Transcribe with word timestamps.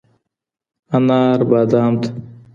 انار 0.95 1.39
بادام 1.49 1.93
تـه 2.01 2.09